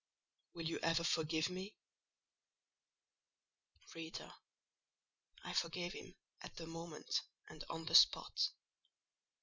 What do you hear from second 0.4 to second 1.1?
Will you ever